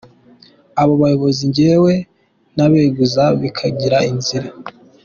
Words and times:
Abo 0.81 0.93
bayobozi 1.01 1.43
njyewe 1.49 1.93
nabeguza 2.55 3.23
bikagira 3.41 3.97
inzira. 4.11 4.49